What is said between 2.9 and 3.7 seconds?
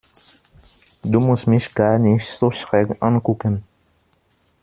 angucken.